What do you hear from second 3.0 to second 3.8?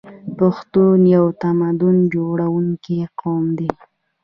قوم دی.